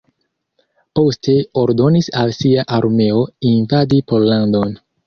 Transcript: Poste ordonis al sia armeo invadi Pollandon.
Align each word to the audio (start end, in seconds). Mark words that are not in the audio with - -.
Poste 0.99 1.35
ordonis 1.65 2.09
al 2.25 2.35
sia 2.41 2.67
armeo 2.81 3.25
invadi 3.55 4.07
Pollandon. 4.11 4.79